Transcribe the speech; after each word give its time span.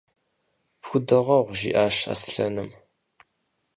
–Пхудогъэгъу,– 0.81 1.55
жиӀащ 1.57 1.97
Аслъэным. 2.13 2.69